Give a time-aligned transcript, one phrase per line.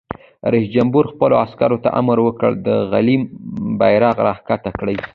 [0.53, 3.21] رئیس جمهور خپلو عسکرو ته امر وکړ؛ د غلیم
[3.79, 4.97] بیرغ راکښته کړئ!